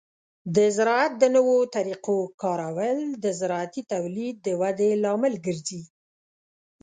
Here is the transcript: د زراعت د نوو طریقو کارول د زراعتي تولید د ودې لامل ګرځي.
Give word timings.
د 0.55 0.57
زراعت 0.77 1.13
د 1.19 1.23
نوو 1.35 1.57
طریقو 1.75 2.17
کارول 2.41 2.99
د 3.23 3.25
زراعتي 3.39 3.81
تولید 3.93 4.35
د 4.41 4.47
ودې 4.61 4.91
لامل 5.03 5.33
ګرځي. 5.45 5.83